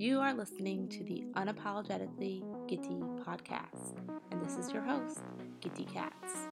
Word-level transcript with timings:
You 0.00 0.20
are 0.20 0.32
listening 0.32 0.88
to 0.88 1.04
the 1.04 1.26
Unapologetically 1.34 2.42
Gitty 2.66 3.02
podcast, 3.22 3.98
and 4.30 4.42
this 4.42 4.56
is 4.56 4.72
your 4.72 4.80
host, 4.80 5.20
Gitty 5.60 5.84
Cats. 5.84 6.48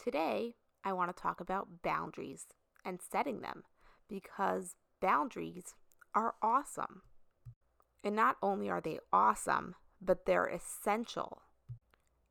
Today, 0.00 0.54
I 0.84 0.92
want 0.92 1.10
to 1.10 1.20
talk 1.20 1.40
about 1.40 1.82
boundaries 1.82 2.46
and 2.84 3.00
setting 3.02 3.40
them 3.40 3.64
because 4.08 4.76
boundaries 5.00 5.74
are 6.14 6.36
awesome. 6.40 7.02
And 8.04 8.14
not 8.14 8.36
only 8.44 8.70
are 8.70 8.80
they 8.80 9.00
awesome, 9.12 9.74
but 10.00 10.24
they're 10.24 10.46
essential. 10.46 11.42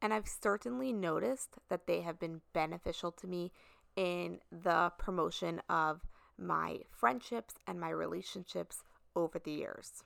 And 0.01 0.13
I've 0.13 0.29
certainly 0.29 0.93
noticed 0.93 1.57
that 1.67 1.87
they 1.87 1.99
have 2.03 2.21
been 2.21 2.39
beneficial 2.53 3.11
to 3.11 3.27
me 3.27 3.51
in 3.97 4.39
the 4.49 4.93
promotion 4.97 5.61
of 5.67 6.07
my 6.37 6.83
friendships 6.89 7.55
and 7.67 7.81
my 7.81 7.89
relationships 7.89 8.85
over 9.13 9.39
the 9.39 9.51
years. 9.51 10.05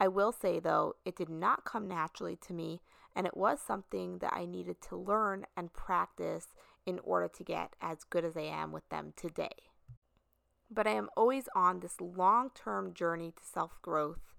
I 0.00 0.08
will 0.08 0.32
say, 0.32 0.58
though, 0.58 0.94
it 1.04 1.14
did 1.14 1.28
not 1.28 1.66
come 1.66 1.86
naturally 1.86 2.36
to 2.36 2.54
me, 2.54 2.80
and 3.14 3.26
it 3.26 3.36
was 3.36 3.60
something 3.60 4.18
that 4.18 4.32
I 4.32 4.46
needed 4.46 4.80
to 4.88 4.96
learn 4.96 5.44
and 5.54 5.74
practice 5.74 6.48
in 6.86 6.98
order 7.00 7.28
to 7.28 7.44
get 7.44 7.76
as 7.82 8.04
good 8.04 8.24
as 8.24 8.34
I 8.34 8.42
am 8.42 8.72
with 8.72 8.88
them 8.88 9.12
today. 9.14 9.50
But 10.70 10.86
I 10.86 10.92
am 10.92 11.10
always 11.18 11.50
on 11.54 11.80
this 11.80 12.00
long 12.00 12.50
term 12.54 12.94
journey 12.94 13.32
to 13.32 13.44
self 13.44 13.80
growth, 13.82 14.34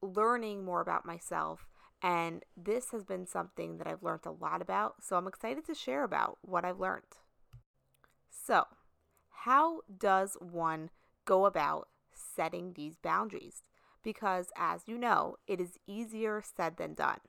learning 0.00 0.64
more 0.64 0.80
about 0.80 1.04
myself, 1.04 1.66
and 2.00 2.44
this 2.56 2.92
has 2.92 3.02
been 3.02 3.26
something 3.26 3.78
that 3.78 3.88
I've 3.88 4.02
learned 4.02 4.26
a 4.26 4.30
lot 4.30 4.62
about, 4.62 5.02
so 5.02 5.16
I'm 5.16 5.26
excited 5.26 5.66
to 5.66 5.74
share 5.74 6.04
about 6.04 6.38
what 6.42 6.64
I've 6.64 6.78
learned. 6.78 7.18
So, 8.30 8.64
how 9.30 9.80
does 9.98 10.36
one 10.38 10.90
go 11.24 11.46
about 11.46 11.88
setting 12.12 12.74
these 12.74 12.94
boundaries? 12.96 13.64
Because, 14.04 14.52
as 14.56 14.82
you 14.86 14.96
know, 14.96 15.36
it 15.48 15.60
is 15.60 15.78
easier 15.86 16.42
said 16.44 16.76
than 16.76 16.94
done. 16.94 17.20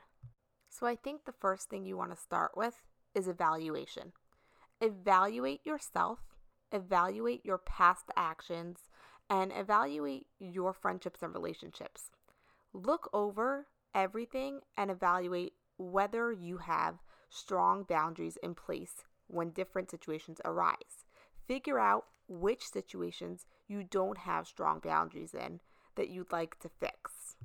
So, 0.70 0.86
I 0.86 0.96
think 0.96 1.26
the 1.26 1.32
first 1.32 1.70
thing 1.70 1.86
you 1.86 1.98
want 1.98 2.12
to 2.12 2.22
start 2.22 2.52
with 2.56 2.84
is 3.16 3.28
evaluation. 3.28 4.12
Evaluate 4.82 5.66
yourself, 5.66 6.20
evaluate 6.72 7.45
your 7.45 7.58
past 7.58 8.12
actions, 8.17 8.90
and 9.30 9.52
evaluate 9.56 10.28
your 10.38 10.73
friendships 10.73 11.23
and 11.23 11.34
relationships. 11.34 12.12
Look 12.73 13.10
over 13.14 13.67
everything 13.94 14.60
and 14.78 14.92
evaluate 14.92 15.54
whether 15.78 16.32
you 16.32 16.58
have 16.58 17.02
strong 17.30 17.84
boundaries 17.84 18.38
in 18.44 18.54
place 18.54 19.06
when 19.28 19.50
different 19.52 19.89
situations 19.89 20.42
arise. 20.44 21.06
Figure 21.48 21.80
out 21.80 22.06
which 22.28 22.64
situations 22.66 23.45
you 23.67 23.84
don't 23.84 24.17
have 24.17 24.48
strong 24.48 24.80
boundaries 24.80 25.34
in 25.34 25.62
that 25.96 26.10
you'd 26.10 26.32
like 26.32 26.60
to 26.60 26.70
fix. 26.70 27.36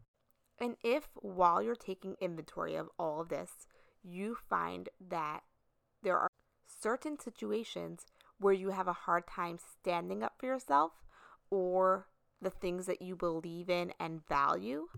And 0.59 0.77
if 0.83 1.09
while 1.15 1.63
you're 1.63 1.75
taking 1.75 2.17
inventory 2.21 2.75
of 2.77 2.91
all 2.99 3.21
of 3.21 3.29
this, 3.29 3.67
you 4.03 4.37
find 4.49 4.89
that 5.09 5.41
there 6.03 6.19
are 6.19 6.31
certain 6.67 7.19
situations 7.19 8.07
where 8.39 8.55
you 8.55 8.71
have 8.71 8.89
a 8.89 8.93
hard 8.93 9.27
time 9.27 9.59
standing 9.59 10.23
up 10.23 10.35
for 10.39 10.47
yourself 10.47 10.93
or 11.51 12.07
the 12.41 12.51
things 12.51 12.87
that 12.87 13.03
you 13.03 13.15
believe 13.15 13.69
in 13.69 13.93
and 14.01 14.27
value, 14.27 14.89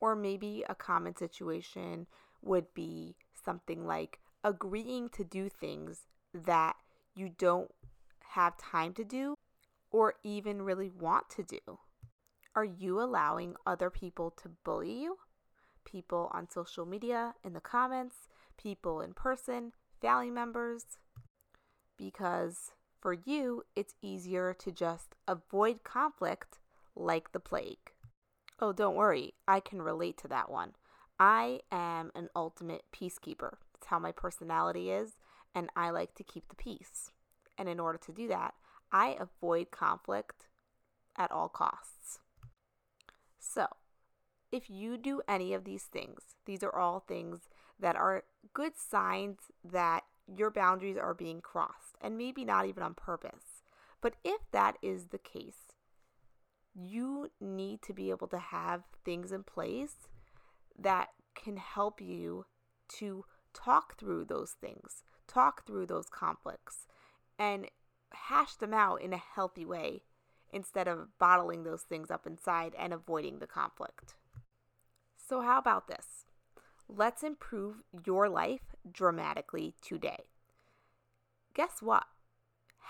or 0.00 0.16
maybe 0.16 0.64
a 0.68 0.74
common 0.74 1.14
situation 1.14 2.06
would 2.40 2.72
be 2.72 3.14
something 3.44 3.86
like 3.86 4.20
agreeing 4.42 5.08
to 5.10 5.22
do 5.22 5.48
things 5.48 6.06
that 6.32 6.76
you 7.14 7.28
don't 7.28 7.70
have 8.30 8.56
time 8.56 8.94
to 8.94 9.04
do 9.04 9.34
or 9.90 10.14
even 10.24 10.62
really 10.62 10.88
want 10.88 11.28
to 11.28 11.42
do. 11.42 11.78
Are 12.54 12.64
you 12.64 13.00
allowing 13.00 13.56
other 13.66 13.88
people 13.88 14.30
to 14.42 14.50
bully 14.62 14.92
you? 14.92 15.16
People 15.86 16.30
on 16.34 16.50
social 16.50 16.84
media, 16.84 17.34
in 17.42 17.54
the 17.54 17.60
comments, 17.60 18.28
people 18.58 19.00
in 19.00 19.14
person, 19.14 19.72
family 20.02 20.30
members? 20.30 20.84
Because 21.96 22.72
for 23.00 23.14
you, 23.14 23.64
it's 23.74 23.94
easier 24.02 24.52
to 24.52 24.70
just 24.70 25.14
avoid 25.26 25.82
conflict 25.82 26.58
like 26.94 27.32
the 27.32 27.40
plague. 27.40 27.92
Oh, 28.60 28.72
don't 28.72 28.96
worry, 28.96 29.32
I 29.48 29.60
can 29.60 29.80
relate 29.80 30.18
to 30.18 30.28
that 30.28 30.50
one. 30.50 30.72
I 31.18 31.60
am 31.70 32.12
an 32.14 32.28
ultimate 32.36 32.82
peacekeeper. 32.94 33.54
It's 33.74 33.86
how 33.86 33.98
my 33.98 34.12
personality 34.12 34.90
is, 34.90 35.16
and 35.54 35.70
I 35.74 35.88
like 35.88 36.14
to 36.16 36.24
keep 36.24 36.48
the 36.48 36.54
peace. 36.54 37.12
And 37.56 37.66
in 37.66 37.80
order 37.80 37.98
to 37.98 38.12
do 38.12 38.28
that, 38.28 38.54
I 38.92 39.16
avoid 39.18 39.70
conflict 39.70 40.48
at 41.16 41.32
all 41.32 41.48
costs. 41.48 42.18
So, 43.52 43.66
if 44.50 44.70
you 44.70 44.96
do 44.96 45.20
any 45.28 45.52
of 45.52 45.64
these 45.64 45.84
things, 45.84 46.36
these 46.46 46.62
are 46.62 46.74
all 46.74 47.00
things 47.00 47.48
that 47.78 47.96
are 47.96 48.24
good 48.54 48.72
signs 48.78 49.38
that 49.64 50.04
your 50.26 50.50
boundaries 50.50 50.96
are 50.96 51.14
being 51.14 51.40
crossed, 51.40 51.96
and 52.00 52.16
maybe 52.16 52.44
not 52.44 52.66
even 52.66 52.82
on 52.82 52.94
purpose. 52.94 53.62
But 54.00 54.14
if 54.24 54.40
that 54.52 54.76
is 54.82 55.06
the 55.06 55.18
case, 55.18 55.72
you 56.74 57.30
need 57.40 57.82
to 57.82 57.92
be 57.92 58.10
able 58.10 58.28
to 58.28 58.38
have 58.38 58.84
things 59.04 59.32
in 59.32 59.42
place 59.42 60.08
that 60.78 61.08
can 61.34 61.56
help 61.56 62.00
you 62.00 62.46
to 62.98 63.24
talk 63.52 63.98
through 63.98 64.24
those 64.24 64.52
things, 64.52 65.02
talk 65.26 65.66
through 65.66 65.86
those 65.86 66.08
conflicts, 66.08 66.86
and 67.38 67.66
hash 68.12 68.54
them 68.54 68.72
out 68.72 69.02
in 69.02 69.12
a 69.12 69.22
healthy 69.34 69.66
way 69.66 70.02
instead 70.52 70.88
of 70.88 71.18
bottling 71.18 71.64
those 71.64 71.82
things 71.82 72.10
up 72.10 72.26
inside 72.26 72.74
and 72.78 72.92
avoiding 72.92 73.38
the 73.38 73.46
conflict. 73.46 74.14
So, 75.16 75.40
how 75.40 75.58
about 75.58 75.88
this? 75.88 76.24
Let's 76.88 77.22
improve 77.22 77.76
your 78.04 78.28
life 78.28 78.74
dramatically 78.90 79.74
today. 79.80 80.24
Guess 81.54 81.80
what? 81.80 82.04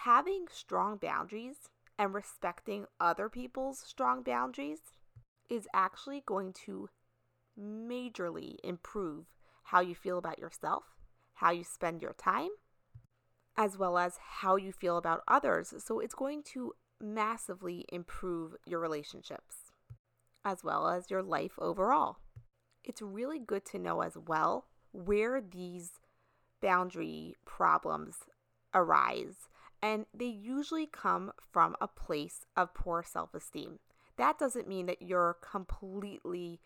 Having 0.04 0.46
strong 0.50 0.96
boundaries 0.96 1.68
and 1.98 2.14
respecting 2.14 2.86
other 2.98 3.28
people's 3.28 3.78
strong 3.78 4.22
boundaries 4.22 4.80
is 5.48 5.68
actually 5.72 6.22
going 6.26 6.52
to 6.64 6.88
majorly 7.58 8.56
improve 8.64 9.26
how 9.64 9.80
you 9.80 9.94
feel 9.94 10.18
about 10.18 10.38
yourself, 10.38 10.84
how 11.34 11.50
you 11.50 11.62
spend 11.62 12.02
your 12.02 12.14
time, 12.14 12.50
as 13.56 13.78
well 13.78 13.98
as 13.98 14.18
how 14.40 14.56
you 14.56 14.72
feel 14.72 14.96
about 14.96 15.22
others. 15.28 15.74
So 15.78 16.00
it's 16.00 16.14
going 16.14 16.42
to 16.54 16.72
massively 17.02 17.84
improve 17.90 18.54
your 18.64 18.80
relationships 18.80 19.72
as 20.44 20.64
well 20.64 20.88
as 20.88 21.10
your 21.10 21.22
life 21.22 21.52
overall. 21.58 22.18
It's 22.84 23.02
really 23.02 23.38
good 23.38 23.64
to 23.66 23.78
know 23.78 24.02
as 24.02 24.16
well 24.16 24.66
where 24.92 25.40
these 25.40 25.92
boundary 26.60 27.36
problems 27.44 28.16
arise, 28.74 29.48
and 29.82 30.06
they 30.14 30.26
usually 30.26 30.86
come 30.86 31.32
from 31.50 31.76
a 31.80 31.88
place 31.88 32.46
of 32.56 32.74
poor 32.74 33.02
self 33.02 33.34
esteem. 33.34 33.78
That 34.16 34.38
doesn't 34.38 34.68
mean 34.68 34.86
that 34.86 35.02
you're 35.02 35.36
completely 35.40 36.60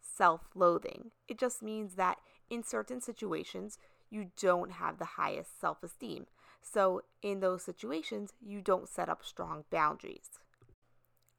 self 0.00 0.50
loathing, 0.54 1.12
it 1.28 1.38
just 1.38 1.62
means 1.62 1.94
that 1.94 2.18
in 2.48 2.64
certain 2.64 3.00
situations, 3.00 3.78
you 4.10 4.32
don't 4.40 4.72
have 4.72 4.98
the 4.98 5.04
highest 5.04 5.60
self 5.60 5.82
esteem. 5.82 6.26
So, 6.62 7.02
in 7.22 7.40
those 7.40 7.62
situations, 7.62 8.32
you 8.40 8.60
don't 8.60 8.88
set 8.88 9.08
up 9.08 9.24
strong 9.24 9.64
boundaries. 9.70 10.38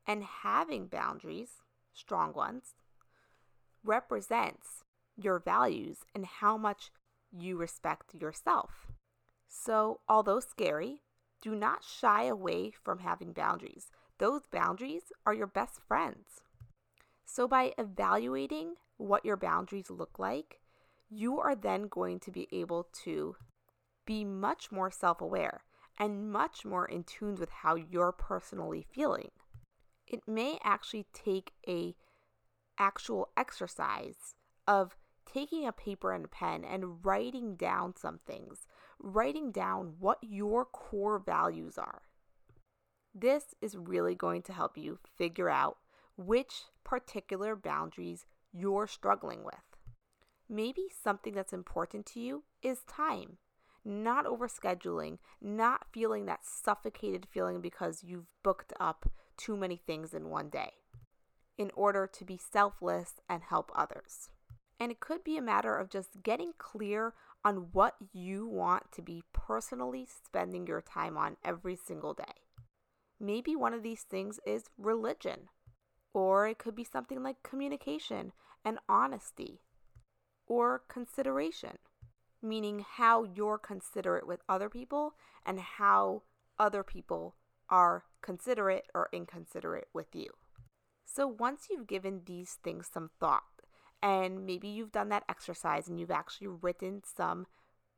And 0.07 0.23
having 0.23 0.87
boundaries, 0.87 1.61
strong 1.93 2.33
ones, 2.33 2.75
represents 3.83 4.83
your 5.15 5.39
values 5.39 5.99
and 6.13 6.25
how 6.25 6.57
much 6.57 6.91
you 7.31 7.57
respect 7.57 8.15
yourself. 8.15 8.87
So, 9.47 9.99
although 10.07 10.39
scary, 10.39 11.01
do 11.41 11.55
not 11.55 11.83
shy 11.83 12.23
away 12.23 12.71
from 12.71 12.99
having 12.99 13.33
boundaries. 13.33 13.91
Those 14.17 14.47
boundaries 14.51 15.11
are 15.25 15.33
your 15.33 15.47
best 15.47 15.79
friends. 15.87 16.41
So, 17.25 17.47
by 17.47 17.73
evaluating 17.77 18.75
what 18.97 19.25
your 19.25 19.37
boundaries 19.37 19.89
look 19.89 20.19
like, 20.19 20.59
you 21.09 21.39
are 21.39 21.55
then 21.55 21.87
going 21.87 22.19
to 22.21 22.31
be 22.31 22.47
able 22.51 22.87
to 23.03 23.35
be 24.05 24.23
much 24.23 24.71
more 24.71 24.91
self 24.91 25.21
aware 25.21 25.63
and 25.99 26.31
much 26.31 26.65
more 26.65 26.85
in 26.85 27.03
tune 27.03 27.35
with 27.35 27.49
how 27.49 27.75
you're 27.75 28.11
personally 28.11 28.85
feeling. 28.91 29.31
It 30.07 30.27
may 30.27 30.57
actually 30.63 31.05
take 31.13 31.53
a 31.67 31.95
actual 32.77 33.29
exercise 33.37 34.35
of 34.67 34.95
taking 35.31 35.67
a 35.67 35.71
paper 35.71 36.11
and 36.11 36.25
a 36.25 36.27
pen 36.27 36.63
and 36.63 37.05
writing 37.05 37.55
down 37.55 37.95
some 37.95 38.19
things, 38.25 38.67
writing 38.99 39.51
down 39.51 39.93
what 39.99 40.17
your 40.21 40.65
core 40.65 41.19
values 41.19 41.77
are. 41.77 42.01
This 43.13 43.55
is 43.61 43.77
really 43.77 44.15
going 44.15 44.41
to 44.43 44.53
help 44.53 44.77
you 44.77 44.99
figure 45.17 45.49
out 45.49 45.77
which 46.17 46.63
particular 46.83 47.55
boundaries 47.55 48.25
you're 48.53 48.87
struggling 48.87 49.43
with. 49.43 49.55
Maybe 50.49 50.87
something 51.03 51.33
that's 51.33 51.53
important 51.53 52.05
to 52.07 52.19
you 52.19 52.43
is 52.61 52.81
time, 52.83 53.37
not 53.83 54.25
overscheduling, 54.25 55.17
not 55.41 55.87
feeling 55.91 56.25
that 56.25 56.45
suffocated 56.45 57.27
feeling 57.31 57.61
because 57.61 58.03
you've 58.03 58.27
booked 58.43 58.73
up 58.79 59.09
too 59.37 59.57
many 59.57 59.77
things 59.77 60.13
in 60.13 60.29
one 60.29 60.49
day. 60.49 60.71
in 61.57 61.71
order 61.75 62.07
to 62.07 62.25
be 62.25 62.37
selfless 62.37 63.21
and 63.29 63.43
help 63.43 63.71
others. 63.75 64.29
And 64.79 64.91
it 64.91 64.99
could 64.99 65.23
be 65.23 65.37
a 65.37 65.41
matter 65.41 65.77
of 65.77 65.89
just 65.89 66.23
getting 66.23 66.53
clear 66.57 67.13
on 67.45 67.67
what 67.71 67.95
you 68.13 68.47
want 68.47 68.91
to 68.93 69.01
be 69.01 69.23
personally 69.31 70.07
spending 70.25 70.65
your 70.65 70.81
time 70.81 71.17
on 71.17 71.37
every 71.43 71.75
single 71.75 72.13
day. 72.15 72.33
Maybe 73.19 73.55
one 73.55 73.73
of 73.75 73.83
these 73.83 74.01
things 74.01 74.39
is 74.45 74.63
religion, 74.77 75.49
or 76.13 76.47
it 76.47 76.57
could 76.57 76.75
be 76.75 76.83
something 76.83 77.21
like 77.21 77.43
communication 77.43 78.31
and 78.65 78.79
honesty, 78.89 79.61
or 80.47 80.81
consideration, 80.87 81.77
meaning 82.41 82.85
how 82.87 83.23
you're 83.23 83.57
considerate 83.57 84.27
with 84.27 84.41
other 84.49 84.69
people 84.69 85.13
and 85.45 85.59
how 85.59 86.23
other 86.59 86.83
people 86.83 87.35
are 87.69 88.03
considerate 88.21 88.85
or 88.93 89.09
inconsiderate 89.11 89.87
with 89.93 90.13
you. 90.13 90.29
So 91.05 91.27
once 91.27 91.67
you've 91.69 91.87
given 91.87 92.21
these 92.25 92.57
things 92.63 92.89
some 92.91 93.09
thought, 93.19 93.43
and 94.01 94.45
maybe 94.45 94.67
you've 94.67 94.91
done 94.91 95.09
that 95.09 95.25
exercise 95.29 95.87
and 95.87 95.99
you've 95.99 96.11
actually 96.11 96.47
written 96.47 97.01
some 97.03 97.47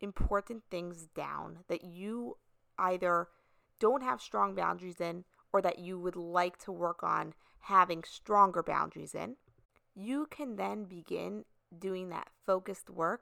important 0.01 0.63
things 0.69 1.07
down 1.15 1.59
that 1.69 1.83
you 1.83 2.37
either 2.77 3.27
don't 3.79 4.03
have 4.03 4.21
strong 4.21 4.55
boundaries 4.55 4.99
in 4.99 5.23
or 5.51 5.61
that 5.61 5.79
you 5.79 5.99
would 5.99 6.15
like 6.15 6.57
to 6.57 6.71
work 6.71 7.03
on 7.03 7.33
having 7.59 8.03
stronger 8.03 8.63
boundaries 8.63 9.15
in, 9.15 9.35
you 9.95 10.27
can 10.29 10.55
then 10.55 10.85
begin 10.85 11.45
doing 11.77 12.09
that 12.09 12.27
focused 12.45 12.89
work 12.89 13.21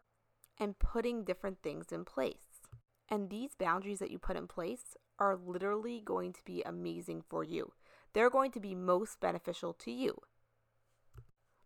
and 0.62 0.80
putting 0.80 1.24
different 1.24 1.58
things 1.62 1.92
in 1.92 2.06
place. 2.06 2.62
And 3.10 3.30
these 3.30 3.56
boundaries 3.60 4.00
that 4.00 4.12
you 4.12 4.20
put 4.20 4.38
in 4.38 4.48
place 4.48 4.96
are 5.20 5.36
literally 5.36 6.02
going 6.06 6.32
to 6.34 6.46
be 6.46 6.62
amazing 6.62 7.24
for 7.28 7.44
you. 7.44 7.74
They're 8.14 8.30
going 8.30 8.52
to 8.52 8.60
be 8.60 8.76
most 8.76 9.20
beneficial 9.20 9.74
to 9.74 9.92
you 9.92 10.22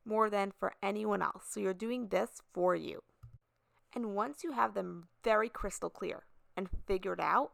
more 0.05 0.29
than 0.29 0.53
for 0.57 0.73
anyone 0.81 1.21
else. 1.21 1.43
So 1.49 1.59
you're 1.59 1.73
doing 1.73 2.07
this 2.07 2.41
for 2.53 2.75
you. 2.75 3.03
And 3.93 4.15
once 4.15 4.43
you 4.43 4.51
have 4.53 4.73
them 4.73 5.07
very 5.23 5.49
crystal 5.49 5.89
clear 5.89 6.23
and 6.55 6.69
figured 6.87 7.19
out, 7.19 7.51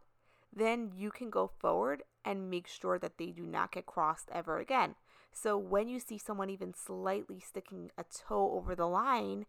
then 0.54 0.92
you 0.96 1.12
can 1.12 1.30
go 1.30 1.50
forward 1.60 2.04
and 2.26 2.50
make 2.50 2.68
sure 2.68 3.00
that 3.00 3.18
they 3.18 3.28
do 3.28 3.44
not 3.44 3.72
get 3.72 3.86
crossed 3.86 4.30
ever 4.32 4.60
again. 4.60 4.96
So 5.32 5.58
when 5.58 5.88
you 5.88 6.00
see 6.00 6.18
someone 6.18 6.50
even 6.50 6.74
slightly 6.74 7.40
sticking 7.40 7.90
a 7.98 8.04
toe 8.04 8.52
over 8.52 8.76
the 8.76 8.88
line, 8.88 9.46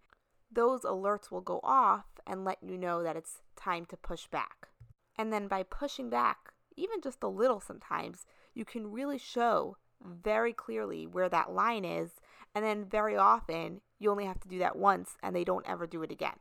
those 0.53 0.83
alerts 0.83 1.31
will 1.31 1.41
go 1.41 1.61
off 1.63 2.05
and 2.27 2.45
let 2.45 2.59
you 2.63 2.77
know 2.77 3.03
that 3.03 3.17
it's 3.17 3.39
time 3.57 3.87
to 3.87 3.97
push 3.97 4.27
back. 4.27 4.69
And 5.17 5.33
then 5.33 5.49
by 5.49 5.63
pushing 5.63 6.11
back, 6.11 6.53
even 6.77 7.01
just 7.01 7.23
a 7.23 7.29
little 7.29 7.61
sometimes, 7.61 8.27
you 8.55 8.65
can 8.65 8.91
really 8.91 9.19
show 9.19 9.77
very 10.03 10.53
clearly 10.53 11.07
where 11.07 11.29
that 11.29 11.53
line 11.53 11.85
is. 11.85 12.13
And 12.55 12.65
then 12.65 12.85
very 12.85 13.17
often, 13.17 13.81
you 13.99 14.11
only 14.11 14.27
have 14.27 14.41
to 14.41 14.49
do 14.49 14.59
that 14.59 14.77
once 14.77 15.17
and 15.23 15.35
they 15.35 15.45
don't 15.45 15.69
ever 15.69 15.87
do 15.87 16.03
it 16.03 16.11
again. 16.11 16.37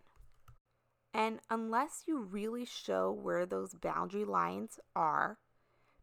And 1.13 1.39
unless 1.49 2.03
you 2.07 2.19
really 2.21 2.65
show 2.65 3.11
where 3.11 3.45
those 3.45 3.75
boundary 3.75 4.25
lines 4.25 4.79
are, 4.95 5.37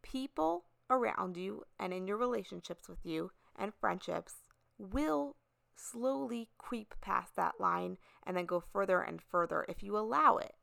people 0.02 0.64
around 0.90 1.36
you 1.36 1.64
and 1.78 1.92
in 1.92 2.06
your 2.06 2.16
relationships 2.16 2.88
with 2.88 3.04
you 3.04 3.30
and 3.56 3.72
friendships 3.80 4.34
will 4.78 5.36
slowly 5.78 6.48
creep 6.58 6.94
past 7.00 7.36
that 7.36 7.60
line 7.60 7.98
and 8.26 8.36
then 8.36 8.46
go 8.46 8.60
further 8.60 9.00
and 9.00 9.22
further 9.22 9.64
if 9.68 9.82
you 9.82 9.96
allow 9.96 10.36
it. 10.36 10.54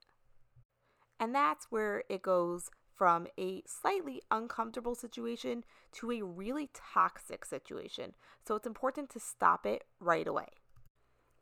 And 1.20 1.34
that's 1.34 1.68
where 1.70 2.04
it 2.10 2.22
goes 2.22 2.70
from 2.96 3.28
a 3.38 3.62
slightly 3.66 4.22
uncomfortable 4.32 4.96
situation 4.96 5.64
to 5.94 6.12
a 6.12 6.22
really 6.22 6.70
toxic 6.74 7.46
situation. 7.46 8.14
So 8.46 8.56
it's 8.56 8.68
important 8.68 9.10
to 9.12 9.20
stop 9.20 9.66
it 9.66 9.84
right 10.00 10.28
away. 10.28 10.48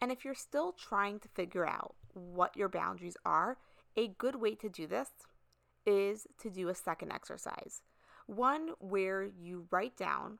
And 0.01 0.11
if 0.11 0.25
you're 0.25 0.35
still 0.35 0.73
trying 0.73 1.19
to 1.19 1.29
figure 1.29 1.65
out 1.65 1.95
what 2.13 2.57
your 2.57 2.69
boundaries 2.69 3.17
are, 3.25 3.57
a 3.95 4.07
good 4.07 4.35
way 4.35 4.55
to 4.55 4.69
do 4.69 4.87
this 4.87 5.09
is 5.85 6.27
to 6.39 6.49
do 6.49 6.69
a 6.69 6.75
second 6.75 7.11
exercise. 7.11 7.81
One 8.25 8.71
where 8.79 9.23
you 9.23 9.67
write 9.71 9.97
down 9.97 10.39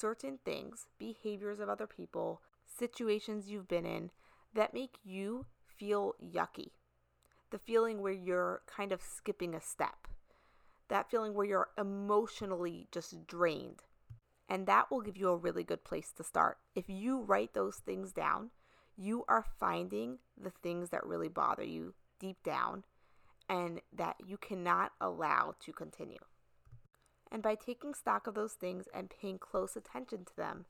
certain 0.00 0.38
things, 0.44 0.86
behaviors 0.98 1.60
of 1.60 1.68
other 1.68 1.86
people, 1.86 2.42
situations 2.76 3.48
you've 3.48 3.68
been 3.68 3.86
in 3.86 4.10
that 4.54 4.74
make 4.74 4.96
you 5.04 5.46
feel 5.66 6.14
yucky. 6.22 6.70
The 7.50 7.58
feeling 7.58 8.00
where 8.00 8.12
you're 8.12 8.62
kind 8.66 8.92
of 8.92 9.02
skipping 9.02 9.54
a 9.54 9.60
step. 9.60 10.08
That 10.88 11.10
feeling 11.10 11.34
where 11.34 11.46
you're 11.46 11.70
emotionally 11.78 12.88
just 12.92 13.26
drained. 13.26 13.82
And 14.48 14.66
that 14.66 14.90
will 14.90 15.00
give 15.00 15.16
you 15.16 15.28
a 15.28 15.36
really 15.36 15.64
good 15.64 15.84
place 15.84 16.12
to 16.16 16.24
start. 16.24 16.58
If 16.74 16.88
you 16.88 17.20
write 17.22 17.54
those 17.54 17.76
things 17.76 18.12
down, 18.12 18.50
you 18.96 19.24
are 19.28 19.44
finding 19.58 20.18
the 20.40 20.50
things 20.50 20.90
that 20.90 21.06
really 21.06 21.28
bother 21.28 21.64
you 21.64 21.94
deep 22.20 22.42
down 22.44 22.84
and 23.48 23.80
that 23.92 24.16
you 24.24 24.36
cannot 24.36 24.92
allow 25.00 25.54
to 25.60 25.72
continue. 25.72 26.18
And 27.30 27.42
by 27.42 27.54
taking 27.56 27.94
stock 27.94 28.26
of 28.26 28.34
those 28.34 28.52
things 28.52 28.86
and 28.94 29.10
paying 29.10 29.38
close 29.38 29.76
attention 29.76 30.24
to 30.24 30.36
them, 30.36 30.66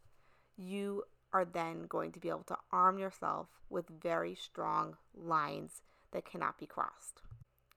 you 0.57 1.05
are 1.35 1.45
then 1.45 1.87
going 1.89 2.13
to 2.13 2.21
be 2.21 2.29
able 2.29 2.45
to 2.45 2.57
arm 2.71 2.97
yourself 2.97 3.49
with 3.69 4.01
very 4.01 4.37
strong 4.37 4.97
lines 5.13 5.83
that 6.13 6.25
cannot 6.25 6.57
be 6.57 6.65
crossed. 6.65 7.23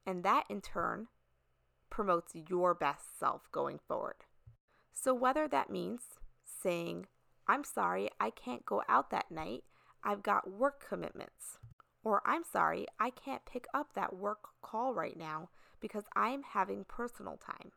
And 0.05 0.23
that 0.23 0.45
in 0.47 0.61
turn 0.61 1.07
promotes 1.89 2.33
your 2.35 2.75
best 2.75 3.19
self 3.19 3.51
going 3.51 3.79
forward. 3.87 4.25
So, 4.93 5.13
whether 5.13 5.47
that 5.47 5.71
means 5.71 6.01
saying, 6.45 7.07
I'm 7.47 7.63
sorry, 7.63 8.09
I 8.19 8.29
can't 8.29 8.65
go 8.65 8.83
out 8.87 9.09
that 9.09 9.31
night, 9.31 9.63
I've 10.03 10.23
got 10.23 10.51
work 10.51 10.85
commitments. 10.87 11.57
Or, 12.03 12.21
I'm 12.25 12.43
sorry, 12.43 12.85
I 12.99 13.09
can't 13.09 13.45
pick 13.45 13.65
up 13.73 13.93
that 13.95 14.15
work 14.15 14.49
call 14.61 14.93
right 14.93 15.17
now 15.17 15.49
because 15.81 16.05
I'm 16.15 16.43
having 16.43 16.85
personal 16.87 17.37
time. 17.37 17.71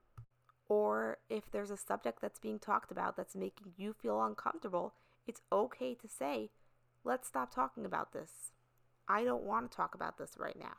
Or 0.69 1.19
if 1.29 1.51
there's 1.51 1.71
a 1.71 1.77
subject 1.77 2.21
that's 2.21 2.39
being 2.39 2.59
talked 2.59 2.93
about 2.93 3.17
that's 3.17 3.35
making 3.35 3.73
you 3.77 3.93
feel 3.93 4.23
uncomfortable, 4.23 4.95
it's 5.27 5.43
okay 5.53 5.95
to 5.95 6.09
say, 6.09 6.51
let's 7.05 7.29
stop 7.29 7.55
talking 7.55 7.85
about 7.85 8.13
this. 8.13 8.53
I 9.09 9.25
don't 9.25 9.45
want 9.45 9.71
to 9.71 9.77
talk 9.77 9.95
about 9.95 10.19
this 10.19 10.33
right 10.39 10.59
now. 10.59 10.77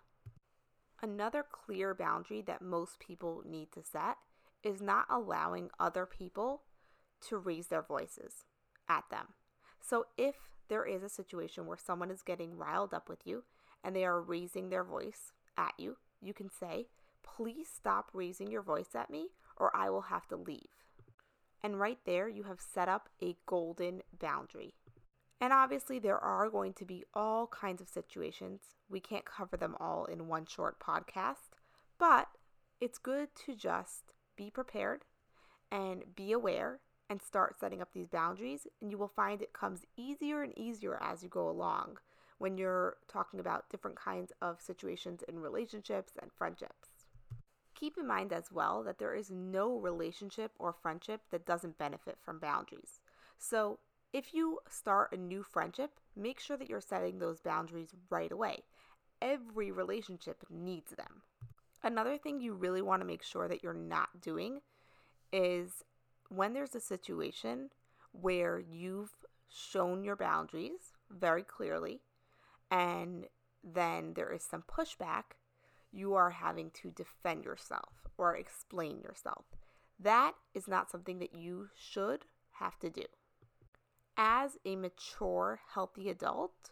Another 1.01 1.43
clear 1.49 1.93
boundary 1.95 2.41
that 2.41 2.61
most 2.61 2.99
people 2.99 3.43
need 3.45 3.71
to 3.73 3.83
set 3.83 4.17
is 4.63 4.81
not 4.81 5.05
allowing 5.09 5.69
other 5.79 6.05
people 6.05 6.61
to 7.27 7.37
raise 7.37 7.67
their 7.67 7.81
voices 7.81 8.45
at 8.87 9.03
them. 9.09 9.27
So 9.81 10.05
if 10.17 10.35
there 10.69 10.85
is 10.85 11.03
a 11.03 11.09
situation 11.09 11.65
where 11.65 11.77
someone 11.77 12.11
is 12.11 12.21
getting 12.21 12.57
riled 12.57 12.93
up 12.93 13.09
with 13.09 13.25
you 13.25 13.43
and 13.83 13.95
they 13.95 14.05
are 14.05 14.21
raising 14.21 14.69
their 14.69 14.83
voice 14.83 15.33
at 15.57 15.73
you, 15.77 15.97
you 16.21 16.33
can 16.33 16.49
say, 16.49 16.87
Please 17.23 17.67
stop 17.73 18.09
raising 18.13 18.51
your 18.51 18.61
voice 18.61 18.95
at 18.95 19.09
me 19.09 19.27
or 19.57 19.75
I 19.75 19.89
will 19.89 20.03
have 20.03 20.27
to 20.27 20.35
leave. 20.35 20.69
And 21.63 21.79
right 21.79 21.99
there, 22.05 22.27
you 22.27 22.43
have 22.43 22.59
set 22.59 22.89
up 22.89 23.09
a 23.21 23.35
golden 23.45 24.01
boundary. 24.19 24.73
And 25.39 25.53
obviously, 25.53 25.99
there 25.99 26.19
are 26.19 26.49
going 26.49 26.73
to 26.73 26.85
be 26.85 27.03
all 27.13 27.47
kinds 27.47 27.81
of 27.81 27.89
situations. 27.89 28.61
We 28.89 28.99
can't 28.99 29.25
cover 29.25 29.57
them 29.57 29.75
all 29.79 30.05
in 30.05 30.27
one 30.27 30.45
short 30.45 30.79
podcast, 30.79 31.49
but 31.97 32.27
it's 32.79 32.97
good 32.97 33.29
to 33.45 33.55
just 33.55 34.13
be 34.35 34.49
prepared 34.49 35.05
and 35.71 36.03
be 36.15 36.31
aware 36.31 36.79
and 37.09 37.21
start 37.21 37.59
setting 37.59 37.81
up 37.81 37.89
these 37.93 38.07
boundaries. 38.07 38.67
And 38.81 38.91
you 38.91 38.97
will 38.97 39.11
find 39.15 39.41
it 39.41 39.53
comes 39.53 39.81
easier 39.97 40.43
and 40.43 40.57
easier 40.57 40.97
as 41.01 41.23
you 41.23 41.29
go 41.29 41.49
along 41.49 41.97
when 42.37 42.57
you're 42.57 42.97
talking 43.07 43.39
about 43.39 43.69
different 43.69 43.97
kinds 43.97 44.31
of 44.41 44.61
situations 44.61 45.23
in 45.27 45.39
relationships 45.39 46.13
and 46.21 46.31
friendships. 46.31 46.90
Keep 47.81 47.97
in 47.97 48.05
mind 48.05 48.31
as 48.31 48.51
well 48.51 48.83
that 48.83 48.99
there 48.99 49.15
is 49.15 49.31
no 49.31 49.75
relationship 49.75 50.51
or 50.59 50.71
friendship 50.71 51.21
that 51.31 51.47
doesn't 51.47 51.79
benefit 51.79 52.19
from 52.23 52.37
boundaries. 52.37 53.01
So, 53.39 53.79
if 54.13 54.35
you 54.35 54.59
start 54.69 55.13
a 55.13 55.17
new 55.17 55.41
friendship, 55.41 55.99
make 56.15 56.39
sure 56.39 56.57
that 56.57 56.69
you're 56.69 56.79
setting 56.79 57.17
those 57.17 57.39
boundaries 57.39 57.95
right 58.11 58.31
away. 58.31 58.59
Every 59.19 59.71
relationship 59.71 60.45
needs 60.47 60.91
them. 60.91 61.23
Another 61.81 62.19
thing 62.19 62.39
you 62.39 62.53
really 62.53 62.83
want 62.83 63.01
to 63.01 63.07
make 63.07 63.23
sure 63.23 63.47
that 63.47 63.63
you're 63.63 63.73
not 63.73 64.21
doing 64.21 64.59
is 65.33 65.83
when 66.29 66.53
there's 66.53 66.75
a 66.75 66.79
situation 66.79 67.71
where 68.11 68.59
you've 68.59 69.15
shown 69.49 70.03
your 70.03 70.15
boundaries 70.15 70.93
very 71.09 71.41
clearly 71.41 72.01
and 72.69 73.25
then 73.63 74.13
there 74.13 74.31
is 74.31 74.43
some 74.43 74.63
pushback, 74.63 75.35
you 75.91 76.13
are 76.13 76.31
having 76.31 76.71
to 76.81 76.91
defend 76.91 77.43
yourself 77.43 78.07
or 78.17 78.35
explain 78.35 79.01
yourself. 79.01 79.45
That 79.99 80.33
is 80.53 80.67
not 80.67 80.89
something 80.89 81.19
that 81.19 81.35
you 81.35 81.69
should 81.75 82.25
have 82.59 82.79
to 82.79 82.89
do. 82.89 83.05
As 84.17 84.57
a 84.65 84.75
mature, 84.75 85.59
healthy 85.73 86.09
adult, 86.09 86.71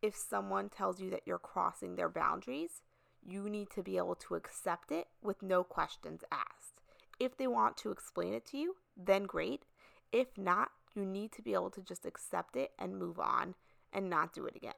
if 0.00 0.16
someone 0.16 0.68
tells 0.68 1.00
you 1.00 1.10
that 1.10 1.22
you're 1.26 1.38
crossing 1.38 1.96
their 1.96 2.08
boundaries, 2.08 2.82
you 3.24 3.48
need 3.48 3.70
to 3.70 3.82
be 3.82 3.96
able 3.96 4.16
to 4.16 4.34
accept 4.34 4.90
it 4.90 5.08
with 5.22 5.42
no 5.42 5.62
questions 5.62 6.22
asked. 6.30 6.80
If 7.20 7.36
they 7.36 7.46
want 7.46 7.76
to 7.78 7.90
explain 7.90 8.34
it 8.34 8.44
to 8.46 8.58
you, 8.58 8.76
then 8.96 9.24
great. 9.24 9.62
If 10.12 10.36
not, 10.36 10.70
You 10.94 11.06
need 11.06 11.32
to 11.32 11.42
be 11.42 11.54
able 11.54 11.70
to 11.70 11.80
just 11.80 12.04
accept 12.04 12.56
it 12.56 12.72
and 12.78 12.98
move 12.98 13.18
on 13.18 13.54
and 13.92 14.10
not 14.10 14.32
do 14.32 14.46
it 14.46 14.56
again. 14.56 14.74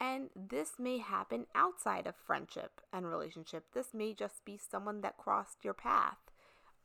And 0.00 0.30
this 0.36 0.72
may 0.78 0.98
happen 0.98 1.46
outside 1.54 2.06
of 2.06 2.14
friendship 2.14 2.80
and 2.92 3.06
relationship. 3.06 3.64
This 3.74 3.92
may 3.92 4.14
just 4.14 4.44
be 4.44 4.56
someone 4.56 5.00
that 5.00 5.16
crossed 5.16 5.64
your 5.64 5.74
path 5.74 6.18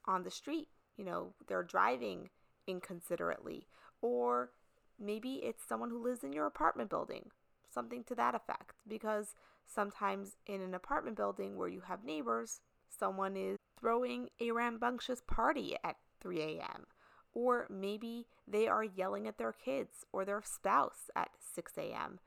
on 0.05 0.23
the 0.23 0.31
street. 0.31 0.69
You 0.97 1.05
know, 1.05 1.33
they're 1.47 1.63
driving 1.63 2.29
inconsiderately. 2.65 3.67
Or 4.01 4.51
maybe 4.99 5.35
it's 5.43 5.67
someone 5.67 5.91
who 5.91 6.03
lives 6.03 6.23
in 6.23 6.33
your 6.33 6.47
apartment 6.47 6.89
building, 6.89 7.29
something 7.71 8.03
to 8.05 8.15
that 8.15 8.35
effect. 8.35 8.73
Because 8.87 9.35
sometimes 9.67 10.37
in 10.47 10.61
an 10.61 10.73
apartment 10.73 11.15
building 11.15 11.55
where 11.55 11.69
you 11.69 11.81
have 11.81 12.03
neighbors, 12.03 12.61
someone 12.89 13.37
is 13.37 13.57
throwing 13.79 14.29
a 14.39 14.51
rambunctious 14.51 15.21
party 15.27 15.75
at 15.83 15.97
3 16.19 16.41
a.m. 16.41 16.85
Or 17.33 17.67
maybe 17.69 18.27
they 18.47 18.67
are 18.67 18.83
yelling 18.83 19.27
at 19.27 19.37
their 19.37 19.53
kids 19.53 20.05
or 20.11 20.25
their 20.25 20.41
spouse 20.43 21.09
at 21.15 21.29
6 21.53 21.73
a.m. 21.77 22.19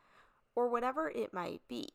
or 0.57 0.69
whatever 0.69 1.09
it 1.09 1.33
might 1.33 1.61
be. 1.69 1.91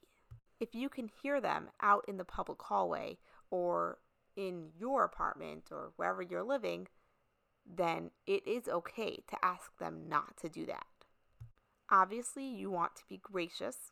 If 0.61 0.73
you 0.73 0.87
can 0.87 1.09
hear 1.21 1.41
them 1.41 1.69
out 1.81 2.05
in 2.07 2.15
the 2.17 2.23
public 2.23 2.61
hallway 2.61 3.17
or 3.49 3.97
in 4.37 4.69
your 4.79 5.03
apartment 5.03 5.65
or 5.71 5.91
wherever 5.97 6.21
you're 6.21 6.43
living, 6.43 6.87
then 7.65 8.11
it 8.25 8.47
is 8.47 8.67
okay 8.67 9.23
to 9.27 9.37
ask 9.43 9.77
them 9.79 10.03
not 10.07 10.37
to 10.37 10.47
do 10.47 10.65
that. 10.67 10.85
Obviously, 11.89 12.45
you 12.45 12.71
want 12.71 12.95
to 12.95 13.03
be 13.09 13.17
gracious, 13.17 13.91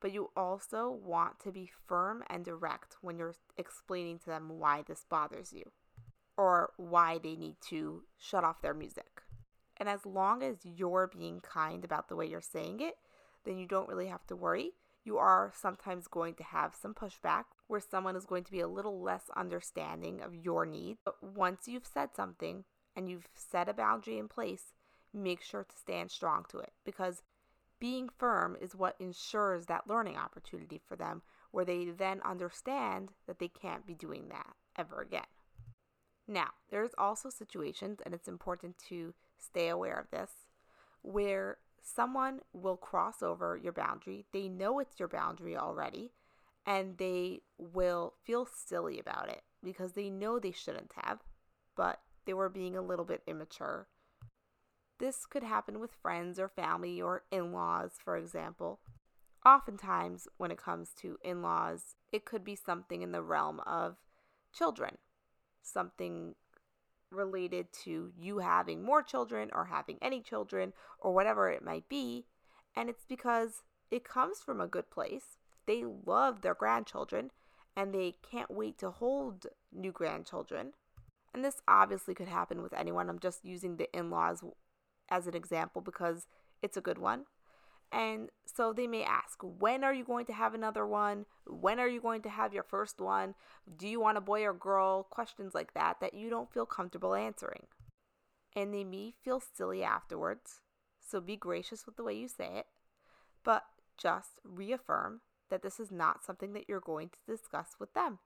but 0.00 0.12
you 0.12 0.30
also 0.36 0.90
want 0.90 1.40
to 1.40 1.50
be 1.50 1.70
firm 1.86 2.22
and 2.28 2.44
direct 2.44 2.96
when 3.00 3.18
you're 3.18 3.34
explaining 3.56 4.18
to 4.20 4.26
them 4.26 4.58
why 4.58 4.82
this 4.86 5.04
bothers 5.08 5.52
you 5.52 5.72
or 6.36 6.70
why 6.76 7.18
they 7.18 7.34
need 7.34 7.56
to 7.60 8.02
shut 8.16 8.44
off 8.44 8.62
their 8.62 8.74
music. 8.74 9.22
And 9.76 9.88
as 9.88 10.06
long 10.06 10.42
as 10.42 10.58
you're 10.62 11.10
being 11.12 11.40
kind 11.40 11.84
about 11.84 12.08
the 12.08 12.16
way 12.16 12.26
you're 12.26 12.40
saying 12.40 12.80
it, 12.80 12.94
then 13.44 13.58
you 13.58 13.66
don't 13.66 13.88
really 13.88 14.08
have 14.08 14.26
to 14.26 14.36
worry. 14.36 14.72
You 15.04 15.18
are 15.18 15.52
sometimes 15.54 16.06
going 16.06 16.34
to 16.34 16.42
have 16.42 16.74
some 16.74 16.94
pushback 16.94 17.44
where 17.66 17.80
someone 17.80 18.16
is 18.16 18.26
going 18.26 18.44
to 18.44 18.52
be 18.52 18.60
a 18.60 18.68
little 18.68 19.00
less 19.00 19.30
understanding 19.36 20.20
of 20.20 20.34
your 20.34 20.66
needs. 20.66 21.00
But 21.04 21.22
once 21.22 21.66
you've 21.66 21.86
said 21.86 22.10
something 22.14 22.64
and 22.94 23.08
you've 23.08 23.28
set 23.34 23.68
a 23.68 23.74
boundary 23.74 24.18
in 24.18 24.28
place, 24.28 24.74
make 25.14 25.42
sure 25.42 25.64
to 25.64 25.76
stand 25.76 26.10
strong 26.10 26.44
to 26.50 26.58
it 26.58 26.72
because 26.84 27.22
being 27.80 28.08
firm 28.18 28.56
is 28.60 28.74
what 28.74 28.96
ensures 28.98 29.66
that 29.66 29.86
learning 29.86 30.16
opportunity 30.16 30.80
for 30.86 30.96
them 30.96 31.22
where 31.50 31.64
they 31.64 31.86
then 31.86 32.20
understand 32.24 33.12
that 33.26 33.38
they 33.38 33.48
can't 33.48 33.86
be 33.86 33.94
doing 33.94 34.28
that 34.28 34.54
ever 34.76 35.00
again. 35.00 35.22
Now, 36.26 36.48
there's 36.70 36.90
also 36.98 37.30
situations, 37.30 38.00
and 38.04 38.12
it's 38.12 38.28
important 38.28 38.76
to 38.88 39.14
stay 39.38 39.68
aware 39.68 39.98
of 39.98 40.10
this, 40.10 40.30
where 41.00 41.56
someone 41.82 42.40
will 42.52 42.76
cross 42.76 43.22
over 43.22 43.56
your 43.56 43.72
boundary. 43.72 44.26
They 44.32 44.48
know 44.48 44.78
it's 44.78 44.98
your 44.98 45.08
boundary 45.08 45.56
already, 45.56 46.12
and 46.66 46.98
they 46.98 47.40
will 47.58 48.14
feel 48.24 48.46
silly 48.46 48.98
about 48.98 49.28
it 49.28 49.42
because 49.62 49.92
they 49.92 50.10
know 50.10 50.38
they 50.38 50.52
shouldn't 50.52 50.92
have, 51.02 51.20
but 51.76 52.00
they 52.26 52.34
were 52.34 52.48
being 52.48 52.76
a 52.76 52.82
little 52.82 53.04
bit 53.04 53.22
immature. 53.26 53.88
This 54.98 55.26
could 55.26 55.42
happen 55.42 55.78
with 55.78 55.92
friends 56.02 56.38
or 56.38 56.48
family 56.48 57.00
or 57.00 57.22
in 57.30 57.52
laws, 57.52 57.92
for 58.02 58.16
example. 58.16 58.80
Oftentimes, 59.46 60.26
when 60.36 60.50
it 60.50 60.58
comes 60.58 60.90
to 61.00 61.16
in 61.22 61.42
laws, 61.42 61.94
it 62.12 62.24
could 62.24 62.44
be 62.44 62.56
something 62.56 63.02
in 63.02 63.12
the 63.12 63.22
realm 63.22 63.60
of 63.60 63.96
children 64.52 64.98
something 65.68 66.34
related 67.10 67.72
to 67.84 68.12
you 68.18 68.38
having 68.38 68.82
more 68.82 69.02
children 69.02 69.50
or 69.52 69.66
having 69.66 69.98
any 70.02 70.20
children 70.20 70.72
or 70.98 71.14
whatever 71.14 71.50
it 71.50 71.64
might 71.64 71.88
be. 71.88 72.26
And 72.76 72.88
it's 72.88 73.04
because 73.08 73.62
it 73.90 74.04
comes 74.04 74.38
from 74.38 74.60
a 74.60 74.66
good 74.66 74.90
place. 74.90 75.36
They 75.66 75.84
love 75.84 76.42
their 76.42 76.54
grandchildren 76.54 77.30
and 77.76 77.94
they 77.94 78.16
can't 78.28 78.50
wait 78.50 78.78
to 78.78 78.90
hold 78.90 79.46
new 79.72 79.92
grandchildren. 79.92 80.72
And 81.32 81.44
this 81.44 81.60
obviously 81.68 82.14
could 82.14 82.28
happen 82.28 82.62
with 82.62 82.72
anyone. 82.72 83.08
I'm 83.08 83.18
just 83.18 83.44
using 83.44 83.76
the 83.76 83.88
in 83.96 84.10
laws 84.10 84.42
as 85.10 85.26
an 85.26 85.34
example 85.34 85.80
because 85.80 86.26
it's 86.62 86.76
a 86.76 86.82
good 86.82 86.98
one. 86.98 87.24
And 87.90 88.28
so 88.44 88.72
they 88.72 88.86
may 88.86 89.02
ask, 89.02 89.38
when 89.42 89.82
are 89.82 89.94
you 89.94 90.04
going 90.04 90.26
to 90.26 90.32
have 90.32 90.54
another 90.54 90.86
one? 90.86 91.24
When 91.46 91.80
are 91.80 91.88
you 91.88 92.00
going 92.00 92.22
to 92.22 92.28
have 92.28 92.52
your 92.52 92.62
first 92.62 93.00
one? 93.00 93.34
Do 93.76 93.88
you 93.88 94.00
want 94.00 94.18
a 94.18 94.22
boy 94.22 94.44
or 94.44 94.52
girl? 94.52 95.04
Questions 95.04 95.54
like 95.54 95.72
that 95.74 96.00
that 96.00 96.14
you 96.14 96.28
don't 96.28 96.52
feel 96.52 96.66
comfortable 96.66 97.14
answering. 97.14 97.66
And 98.54 98.74
they 98.74 98.84
may 98.84 99.14
feel 99.22 99.40
silly 99.40 99.82
afterwards. 99.82 100.60
So 101.00 101.20
be 101.20 101.36
gracious 101.36 101.86
with 101.86 101.96
the 101.96 102.04
way 102.04 102.14
you 102.14 102.28
say 102.28 102.50
it, 102.56 102.66
but 103.42 103.64
just 103.96 104.40
reaffirm 104.44 105.22
that 105.48 105.62
this 105.62 105.80
is 105.80 105.90
not 105.90 106.24
something 106.24 106.52
that 106.52 106.68
you're 106.68 106.80
going 106.80 107.08
to 107.08 107.32
discuss 107.32 107.76
with 107.78 107.94
them. 107.94 108.18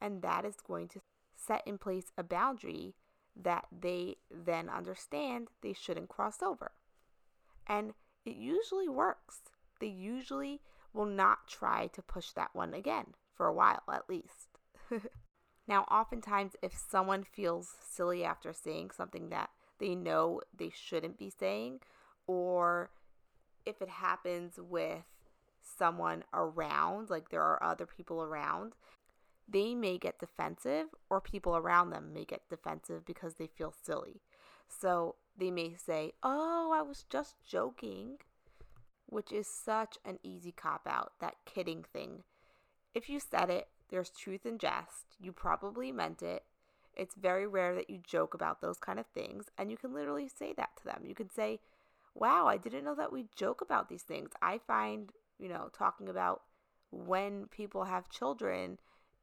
And 0.00 0.22
that 0.22 0.46
is 0.46 0.56
going 0.66 0.88
to 0.88 1.00
set 1.36 1.62
in 1.66 1.76
place 1.76 2.12
a 2.16 2.22
boundary 2.22 2.94
that 3.36 3.66
they 3.70 4.16
then 4.30 4.68
understand 4.68 5.48
they 5.62 5.72
shouldn't 5.74 6.08
cross 6.08 6.42
over. 6.42 6.72
And 7.66 7.92
it 8.24 8.36
usually 8.36 8.88
works. 8.88 9.40
They 9.80 9.88
usually 9.88 10.60
will 10.92 11.06
not 11.06 11.48
try 11.48 11.88
to 11.88 12.02
push 12.02 12.30
that 12.30 12.54
one 12.54 12.72
again, 12.72 13.14
for 13.34 13.46
a 13.46 13.52
while 13.52 13.82
at 13.92 14.08
least. 14.08 14.58
now, 15.68 15.82
oftentimes, 15.90 16.52
if 16.62 16.76
someone 16.76 17.24
feels 17.24 17.74
silly 17.90 18.24
after 18.24 18.52
saying 18.52 18.92
something 18.96 19.28
that 19.30 19.50
they 19.78 19.94
know 19.94 20.40
they 20.56 20.70
shouldn't 20.70 21.18
be 21.18 21.30
saying, 21.30 21.80
or 22.26 22.90
if 23.66 23.82
it 23.82 23.88
happens 23.88 24.58
with 24.58 25.04
someone 25.62 26.24
around, 26.32 27.10
like 27.10 27.30
there 27.30 27.42
are 27.42 27.62
other 27.62 27.86
people 27.86 28.22
around, 28.22 28.74
they 29.48 29.74
may 29.74 29.98
get 29.98 30.18
defensive, 30.18 30.86
or 31.10 31.20
people 31.20 31.56
around 31.56 31.90
them 31.90 32.12
may 32.14 32.24
get 32.24 32.48
defensive 32.48 33.04
because 33.04 33.34
they 33.34 33.46
feel 33.46 33.74
silly. 33.84 34.20
So 34.80 35.16
they 35.36 35.50
may 35.50 35.74
say, 35.74 36.12
Oh, 36.22 36.72
I 36.74 36.82
was 36.82 37.04
just 37.08 37.36
joking, 37.46 38.18
which 39.06 39.32
is 39.32 39.46
such 39.46 39.98
an 40.04 40.18
easy 40.22 40.52
cop 40.52 40.86
out, 40.86 41.12
that 41.20 41.36
kidding 41.44 41.84
thing. 41.92 42.22
If 42.94 43.08
you 43.08 43.20
said 43.20 43.50
it, 43.50 43.68
there's 43.90 44.10
truth 44.10 44.46
in 44.46 44.58
jest. 44.58 45.16
You 45.20 45.32
probably 45.32 45.92
meant 45.92 46.22
it. 46.22 46.44
It's 46.96 47.14
very 47.14 47.46
rare 47.46 47.74
that 47.74 47.90
you 47.90 47.98
joke 48.04 48.34
about 48.34 48.60
those 48.60 48.78
kind 48.78 49.00
of 49.00 49.06
things, 49.06 49.46
and 49.58 49.70
you 49.70 49.76
can 49.76 49.92
literally 49.92 50.28
say 50.28 50.52
that 50.56 50.76
to 50.78 50.84
them. 50.84 51.02
You 51.06 51.14
can 51.14 51.30
say, 51.30 51.60
Wow, 52.14 52.46
I 52.46 52.56
didn't 52.56 52.84
know 52.84 52.94
that 52.94 53.12
we 53.12 53.26
joke 53.34 53.60
about 53.60 53.88
these 53.88 54.02
things. 54.02 54.30
I 54.40 54.58
find, 54.58 55.10
you 55.38 55.48
know, 55.48 55.68
talking 55.76 56.08
about 56.08 56.42
when 56.92 57.46
people 57.46 57.84
have 57.84 58.08
children 58.08 58.78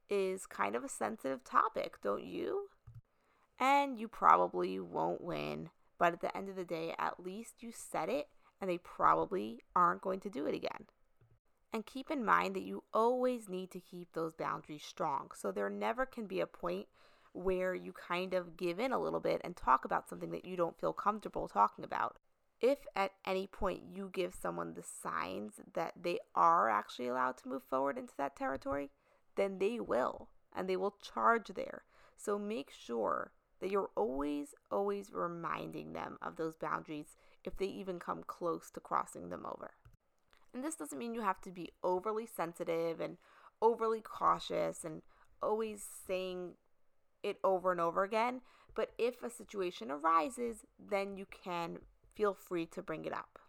is 0.10 0.46
kind 0.46 0.76
of 0.76 0.84
a 0.84 0.90
sensitive 0.90 1.44
topic, 1.46 2.02
don't 2.04 2.26
you? 2.26 2.68
And 3.62 3.98
you 3.98 4.10
probably 4.10 4.78
won't 4.80 5.22
win 5.22 5.70
but 6.02 6.14
at 6.14 6.22
the 6.22 6.36
end 6.36 6.50
of 6.50 6.56
the 6.56 6.66
day, 6.66 6.96
at 6.98 7.24
least 7.24 7.62
you 7.62 7.72
said 7.72 8.10
it 8.10 8.28
and 8.60 8.68
they 8.68 8.80
probably 8.80 9.60
aren't 9.76 10.02
going 10.02 10.20
to 10.22 10.32
do 10.32 10.48
it 10.48 10.56
again. 10.56 10.88
And 11.72 11.86
keep 11.86 12.10
in 12.10 12.26
mind 12.26 12.56
that 12.56 12.64
you 12.64 12.84
always 12.92 13.48
need 13.48 13.70
to 13.70 13.80
keep 13.80 14.14
those 14.14 14.34
boundaries 14.34 14.82
strong. 14.82 15.30
So 15.36 15.52
there 15.52 15.70
never 15.70 16.08
can 16.08 16.26
be 16.26 16.40
a 16.40 16.48
point 16.48 16.88
where 17.34 17.76
you 17.76 17.94
kind 17.94 18.34
of 18.34 18.58
give 18.58 18.80
in 18.80 18.92
a 18.92 19.00
little 19.00 19.20
bit 19.20 19.42
and 19.44 19.56
talk 19.56 19.86
about 19.86 20.10
something 20.10 20.32
that 20.32 20.44
you 20.44 20.58
don't 20.58 20.80
feel 20.80 20.92
comfortable 20.92 21.48
talking 21.48 21.86
about. 21.86 22.18
If 22.60 22.80
at 22.96 23.12
any 23.24 23.46
point 23.46 23.84
you 23.94 24.10
give 24.12 24.34
someone 24.34 24.74
the 24.74 24.82
signs 24.82 25.62
that 25.76 25.94
they 26.02 26.18
are 26.34 26.68
actually 26.68 27.10
allowed 27.10 27.38
to 27.38 27.48
move 27.48 27.62
forward 27.70 27.96
into 27.96 28.18
that 28.18 28.36
territory, 28.36 28.90
then 29.36 29.60
they 29.60 29.80
will 29.80 30.30
and 30.52 30.68
they 30.68 30.78
will 30.78 30.96
charge 31.14 31.50
there. 31.50 31.84
So 32.18 32.40
make 32.40 32.72
sure 32.72 33.34
that 33.62 33.72
you're 33.72 33.92
always, 33.96 34.50
always 34.72 35.12
reminding 35.14 35.94
them 35.94 36.18
of 36.22 36.36
those 36.36 36.58
boundaries 36.58 37.16
if 37.44 37.56
they 37.58 37.68
even 37.68 38.00
come 38.00 38.24
close 38.26 38.70
to 38.72 38.80
crossing 38.80 39.30
them 39.30 39.46
over. 39.46 39.72
And 40.54 40.64
this 40.64 40.76
doesn't 40.76 40.98
mean 40.98 41.14
you 41.14 41.22
have 41.22 41.40
to 41.42 41.52
be 41.52 41.70
overly 41.84 42.26
sensitive 42.26 43.00
and 43.00 43.18
overly 43.62 44.02
cautious 44.02 44.84
and 44.84 45.02
always 45.42 45.86
saying 46.08 46.56
it 47.24 47.38
over 47.44 47.72
and 47.72 47.80
over 47.80 48.04
again. 48.04 48.42
But 48.76 48.92
if 48.98 49.22
a 49.24 49.30
situation 49.30 49.92
arises, 49.92 50.66
then 50.80 51.16
you 51.16 51.26
can 51.26 51.80
feel 52.16 52.34
free 52.34 52.66
to 52.68 52.82
bring 52.82 53.06
it 53.06 53.14
up. 53.14 53.40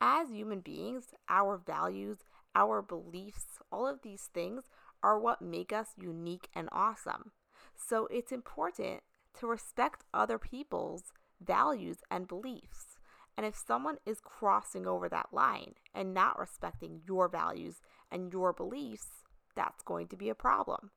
As 0.00 0.30
human 0.30 0.60
beings, 0.60 1.06
our 1.28 1.56
values, 1.56 2.18
our 2.54 2.82
beliefs, 2.82 3.58
all 3.72 3.86
of 3.86 4.02
these 4.02 4.28
things 4.34 4.64
are 5.02 5.18
what 5.18 5.40
make 5.40 5.72
us 5.72 5.88
unique 5.96 6.48
and 6.54 6.68
awesome. 6.72 7.32
So 7.76 8.06
it's 8.10 8.32
important 8.32 9.00
to 9.38 9.46
respect 9.46 10.04
other 10.12 10.38
people's 10.38 11.12
values 11.40 11.98
and 12.10 12.28
beliefs. 12.28 12.98
And 13.36 13.44
if 13.44 13.56
someone 13.56 13.96
is 14.06 14.20
crossing 14.20 14.86
over 14.86 15.08
that 15.08 15.28
line 15.32 15.74
and 15.94 16.14
not 16.14 16.38
respecting 16.38 17.00
your 17.06 17.28
values 17.28 17.80
and 18.10 18.32
your 18.32 18.52
beliefs, 18.52 19.24
that's 19.56 19.82
going 19.82 20.08
to 20.08 20.16
be 20.16 20.28
a 20.28 20.34
problem. 20.34 20.90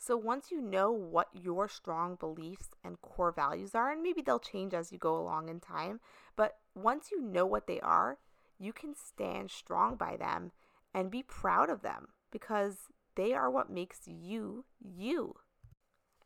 So 0.00 0.16
once 0.16 0.50
you 0.50 0.60
know 0.60 0.92
what 0.92 1.28
your 1.32 1.68
strong 1.68 2.14
beliefs 2.14 2.68
and 2.84 3.00
core 3.02 3.32
values 3.32 3.74
are, 3.74 3.90
and 3.90 4.02
maybe 4.02 4.22
they'll 4.22 4.38
change 4.38 4.72
as 4.72 4.92
you 4.92 4.98
go 4.98 5.16
along 5.16 5.48
in 5.48 5.60
time, 5.60 6.00
but 6.36 6.56
once 6.74 7.10
you 7.10 7.20
know 7.20 7.44
what 7.44 7.66
they 7.66 7.80
are, 7.80 8.18
you 8.58 8.72
can 8.72 8.94
stand 8.94 9.50
strong 9.50 9.96
by 9.96 10.16
them 10.16 10.52
and 10.94 11.10
be 11.10 11.22
proud 11.22 11.68
of 11.68 11.82
them 11.82 12.08
because 12.30 12.76
they 13.16 13.32
are 13.32 13.50
what 13.50 13.70
makes 13.70 14.00
you 14.06 14.64
you. 14.80 15.34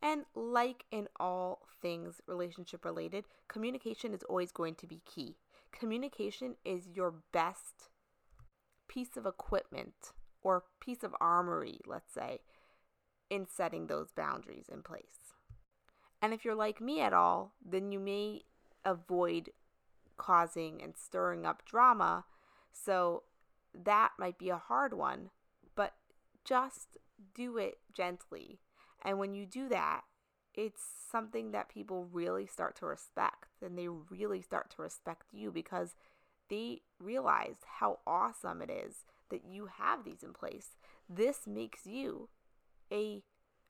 And 0.03 0.25
like 0.35 0.85
in 0.91 1.09
all 1.21 1.61
things 1.81 2.21
relationship 2.27 2.85
related, 2.85 3.25
communication 3.49 4.13
is 4.13 4.25
always 4.25 4.51
going 4.51 4.75
to 4.77 4.87
be 4.87 5.01
key. 5.07 5.37
Communication 5.71 6.57
is 6.65 6.89
your 6.93 7.15
best 7.33 7.89
piece 8.89 9.17
of 9.17 9.25
equipment 9.25 10.13
or 10.43 10.65
piece 10.81 11.05
of 11.05 11.15
armory, 11.21 11.79
let's 11.87 12.13
say, 12.13 12.41
in 13.31 13.47
setting 13.49 13.87
those 13.87 14.11
boundaries 14.11 14.67
in 14.71 14.83
place. 14.83 15.35
And 16.21 16.35
if 16.35 16.45
you're 16.45 16.55
like 16.55 16.81
me 16.81 17.01
at 17.01 17.13
all, 17.13 17.55
then 17.65 17.93
you 17.93 18.01
may 18.01 18.43
avoid 18.85 19.51
causing 20.17 20.83
and 20.83 20.95
stirring 20.97 21.47
up 21.47 21.65
drama. 21.65 22.25
So 22.73 23.23
that 23.75 24.11
might 24.19 24.39
be 24.39 24.51
a 24.51 24.57
hard 24.57 24.95
one, 24.95 25.31
but 25.75 25.95
just 26.45 26.99
do 27.35 27.57
it 27.57 27.79
gently. 27.95 28.59
And 29.03 29.19
when 29.19 29.35
you 29.35 29.47
do 29.47 29.69
that, 29.69 30.03
it's 30.55 30.83
something 31.11 31.53
that 31.53 31.69
people 31.69 32.09
really 32.13 32.47
start 32.47 32.77
to 32.77 32.87
respect 32.87 33.49
and 33.63 33.77
they 33.77 33.89
really 33.89 34.43
start 34.43 34.71
to 34.77 34.83
respect 34.83 35.25
you 35.33 35.51
because 35.51 35.95
they 36.51 36.83
realize 37.01 37.57
how 37.79 38.01
awesome 38.07 38.61
it 38.61 38.71
is 38.71 39.05
that 39.31 39.45
you 39.49 39.69
have 39.79 40.05
these 40.05 40.23
in 40.23 40.33
place. 40.33 40.77
This 41.09 41.47
makes 41.47 41.87
you 41.87 42.29
a 42.93 43.23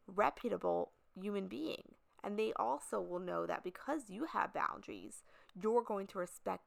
reputable 0.07 0.93
human 1.15 1.47
being. 1.47 1.95
And 2.25 2.39
they 2.39 2.53
also 2.57 3.01
will 3.01 3.19
know 3.19 3.47
that 3.47 3.65
because 3.65 4.03
you 4.09 4.27
have 4.27 4.55
boundaries, 4.55 5.23
you're 5.61 5.83
going 5.83 6.07
to 6.09 6.19
respect 6.19 6.65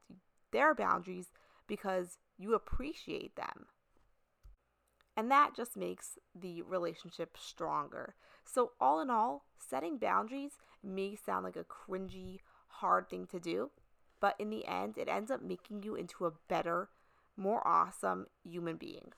their 0.52 0.74
boundaries 0.74 1.28
because 1.66 2.18
you 2.38 2.54
appreciate 2.54 3.36
them. 3.36 3.66
And 5.16 5.30
that 5.30 5.56
just 5.56 5.76
makes 5.76 6.18
the 6.38 6.62
relationship 6.62 7.36
stronger. 7.38 8.14
So, 8.44 8.72
all 8.80 9.00
in 9.00 9.10
all, 9.10 9.46
setting 9.58 9.96
boundaries 9.96 10.58
may 10.82 11.16
sound 11.16 11.44
like 11.44 11.56
a 11.56 11.64
cringy, 11.64 12.40
hard 12.68 13.08
thing 13.08 13.26
to 13.28 13.40
do, 13.40 13.70
but 14.20 14.36
in 14.38 14.50
the 14.50 14.66
end, 14.66 14.98
it 14.98 15.08
ends 15.08 15.30
up 15.30 15.42
making 15.42 15.82
you 15.82 15.94
into 15.94 16.26
a 16.26 16.32
better, 16.48 16.90
more 17.36 17.66
awesome 17.66 18.26
human 18.44 18.76
being. 18.76 19.12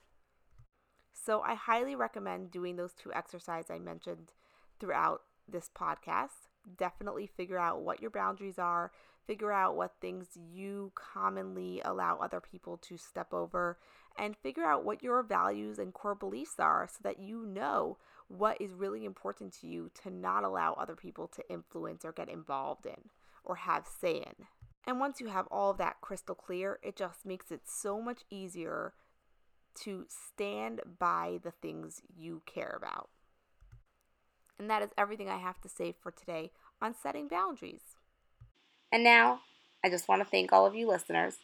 So, 1.12 1.42
I 1.42 1.54
highly 1.54 1.96
recommend 1.96 2.52
doing 2.52 2.76
those 2.76 2.94
two 2.94 3.12
exercises 3.12 3.70
I 3.70 3.80
mentioned 3.80 4.32
throughout 4.78 5.22
this 5.48 5.68
podcast. 5.76 6.46
Definitely 6.76 7.26
figure 7.26 7.58
out 7.58 7.82
what 7.82 8.00
your 8.00 8.10
boundaries 8.10 8.58
are, 8.58 8.92
figure 9.26 9.52
out 9.52 9.76
what 9.76 9.96
things 10.00 10.28
you 10.36 10.92
commonly 10.94 11.82
allow 11.84 12.18
other 12.18 12.40
people 12.40 12.76
to 12.78 12.96
step 12.96 13.34
over, 13.34 13.78
and 14.18 14.36
figure 14.36 14.64
out 14.64 14.84
what 14.84 15.02
your 15.02 15.22
values 15.22 15.78
and 15.78 15.94
core 15.94 16.14
beliefs 16.14 16.54
are 16.58 16.88
so 16.90 16.98
that 17.02 17.20
you 17.20 17.46
know 17.46 17.96
what 18.28 18.60
is 18.60 18.72
really 18.72 19.04
important 19.04 19.52
to 19.60 19.66
you 19.66 19.90
to 20.02 20.10
not 20.10 20.44
allow 20.44 20.74
other 20.74 20.96
people 20.96 21.26
to 21.28 21.50
influence 21.50 22.04
or 22.04 22.12
get 22.12 22.28
involved 22.28 22.84
in 22.84 23.10
or 23.44 23.56
have 23.56 23.86
say 24.00 24.16
in. 24.16 24.46
And 24.86 25.00
once 25.00 25.20
you 25.20 25.26
have 25.26 25.46
all 25.50 25.70
of 25.70 25.78
that 25.78 26.00
crystal 26.00 26.34
clear, 26.34 26.78
it 26.82 26.96
just 26.96 27.24
makes 27.24 27.50
it 27.50 27.62
so 27.66 28.00
much 28.00 28.22
easier 28.30 28.94
to 29.82 30.06
stand 30.08 30.80
by 30.98 31.38
the 31.42 31.50
things 31.50 32.02
you 32.16 32.42
care 32.46 32.74
about. 32.76 33.08
And 34.58 34.68
that 34.70 34.82
is 34.82 34.90
everything 34.98 35.28
I 35.28 35.38
have 35.38 35.60
to 35.60 35.68
say 35.68 35.94
for 36.02 36.10
today 36.10 36.50
on 36.82 36.94
setting 36.94 37.28
boundaries. 37.28 37.96
And 38.90 39.04
now, 39.04 39.40
I 39.84 39.90
just 39.90 40.08
want 40.08 40.22
to 40.22 40.28
thank 40.28 40.52
all 40.52 40.66
of 40.66 40.74
you 40.74 40.88
listeners 40.88 41.36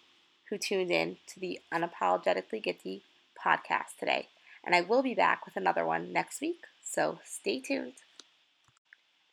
who 0.50 0.58
tuned 0.58 0.90
in 0.90 1.16
to 1.26 1.40
the 1.40 1.60
Unapologetically 1.72 2.62
Gitty 2.62 3.02
podcast 3.44 3.96
today. 3.98 4.28
And 4.64 4.74
I 4.74 4.80
will 4.80 5.02
be 5.02 5.14
back 5.14 5.44
with 5.44 5.56
another 5.56 5.84
one 5.84 6.12
next 6.12 6.40
week, 6.40 6.62
so 6.82 7.18
stay 7.24 7.60
tuned. 7.60 7.94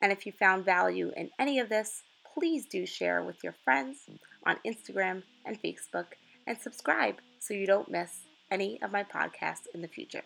And 0.01 0.11
if 0.11 0.25
you 0.25 0.31
found 0.31 0.65
value 0.65 1.11
in 1.15 1.29
any 1.39 1.59
of 1.59 1.69
this, 1.69 2.03
please 2.33 2.65
do 2.65 2.85
share 2.85 3.21
with 3.21 3.43
your 3.43 3.55
friends 3.63 4.09
on 4.45 4.57
Instagram 4.65 5.23
and 5.45 5.61
Facebook 5.61 6.07
and 6.47 6.57
subscribe 6.57 7.15
so 7.39 7.53
you 7.53 7.67
don't 7.67 7.91
miss 7.91 8.21
any 8.49 8.81
of 8.81 8.91
my 8.91 9.03
podcasts 9.03 9.67
in 9.73 9.81
the 9.81 9.87
future. 9.87 10.23